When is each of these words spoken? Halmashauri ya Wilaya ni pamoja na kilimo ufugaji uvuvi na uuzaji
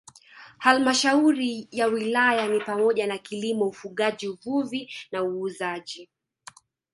Halmashauri 0.57 1.67
ya 1.71 1.87
Wilaya 1.87 2.47
ni 2.47 2.59
pamoja 2.59 3.07
na 3.07 3.17
kilimo 3.17 3.67
ufugaji 3.67 4.27
uvuvi 4.27 4.89
na 5.11 5.23
uuzaji 5.23 6.09